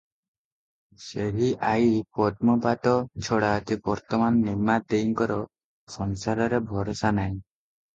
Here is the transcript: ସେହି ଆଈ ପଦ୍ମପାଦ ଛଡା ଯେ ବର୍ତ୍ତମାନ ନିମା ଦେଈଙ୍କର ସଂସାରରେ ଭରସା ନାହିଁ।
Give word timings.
ସେହି 1.07 1.49
ଆଈ 1.73 1.91
ପଦ୍ମପାଦ 2.21 2.95
ଛଡା 3.29 3.53
ଯେ 3.69 3.79
ବର୍ତ୍ତମାନ 3.91 4.45
ନିମା 4.51 4.83
ଦେଈଙ୍କର 4.91 5.41
ସଂସାରରେ 6.01 6.67
ଭରସା 6.77 7.19
ନାହିଁ। 7.23 7.37